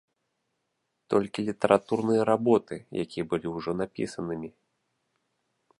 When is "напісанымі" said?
3.83-4.49